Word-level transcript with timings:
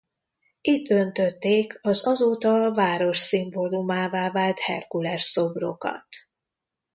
Itt 0.61 0.89
öntötték 0.89 1.77
az 1.81 2.07
azóta 2.07 2.63
a 2.63 2.73
város 2.73 3.17
szimbólumává 3.17 4.31
vált 4.31 4.59
Herkules 4.59 5.21
szobrokat. 5.23 6.07